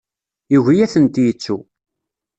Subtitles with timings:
[0.53, 1.57] Yugi ad tent-yettu.